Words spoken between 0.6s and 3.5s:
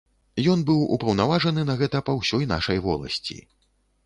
быў упаўнаважаны на гэта па ўсёй нашай воласці.